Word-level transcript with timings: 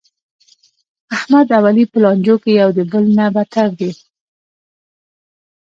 احمد 1.15 1.47
او 1.57 1.63
علي 1.69 1.83
په 1.91 1.97
لانجو 2.03 2.35
کې 2.43 2.51
یو 2.61 2.69
د 2.77 2.79
بل 2.91 3.05
نه 3.17 3.25
بتر 3.35 3.67
دي. 3.79 3.91